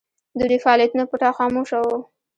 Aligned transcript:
د 0.37 0.41
دوی 0.49 0.59
فعالیتونه 0.65 1.03
پټ 1.09 1.21
او 1.27 1.33
خاموشه 1.39 1.77
وو. 1.83 1.97